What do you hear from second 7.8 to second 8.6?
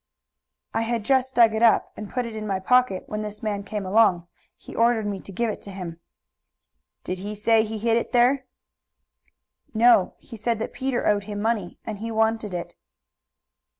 it there?"